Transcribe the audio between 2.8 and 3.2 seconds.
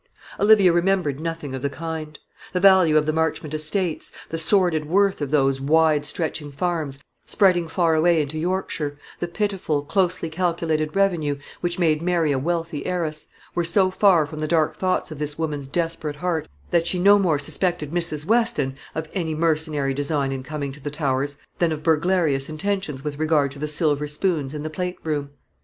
of the